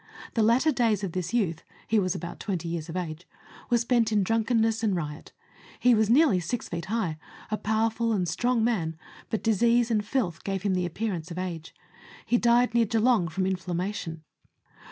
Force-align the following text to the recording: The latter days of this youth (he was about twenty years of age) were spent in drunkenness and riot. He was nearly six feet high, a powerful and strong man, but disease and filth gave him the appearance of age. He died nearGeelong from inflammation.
The 0.33 0.41
latter 0.41 0.71
days 0.71 1.03
of 1.03 1.11
this 1.11 1.31
youth 1.31 1.63
(he 1.85 1.99
was 1.99 2.15
about 2.15 2.39
twenty 2.39 2.67
years 2.67 2.89
of 2.89 2.97
age) 2.97 3.27
were 3.69 3.77
spent 3.77 4.11
in 4.11 4.23
drunkenness 4.23 4.81
and 4.81 4.95
riot. 4.95 5.31
He 5.79 5.93
was 5.93 6.09
nearly 6.09 6.39
six 6.39 6.67
feet 6.67 6.85
high, 6.85 7.19
a 7.51 7.57
powerful 7.59 8.11
and 8.11 8.27
strong 8.27 8.63
man, 8.63 8.97
but 9.29 9.43
disease 9.43 9.91
and 9.91 10.03
filth 10.03 10.43
gave 10.43 10.63
him 10.63 10.73
the 10.73 10.87
appearance 10.87 11.29
of 11.29 11.37
age. 11.37 11.75
He 12.25 12.39
died 12.39 12.71
nearGeelong 12.71 13.29
from 13.29 13.45
inflammation. 13.45 14.23